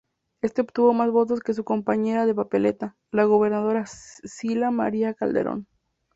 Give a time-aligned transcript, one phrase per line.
[0.41, 5.67] Este obtuvo más votos que su compañera de papeleta, la gobernadora Sila María Calderón.